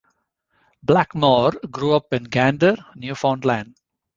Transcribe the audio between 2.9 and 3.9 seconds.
Newfoundland.